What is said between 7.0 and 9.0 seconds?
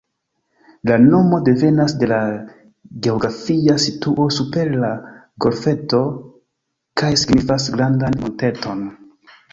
kaj signifas ""grandan monteton"".